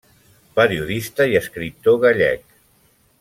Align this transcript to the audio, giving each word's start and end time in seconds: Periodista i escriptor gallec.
Periodista 0.59 1.27
i 1.33 1.37
escriptor 1.43 1.99
gallec. 2.07 2.59